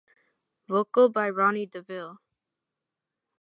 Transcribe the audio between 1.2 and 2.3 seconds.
Ronnie Deauville.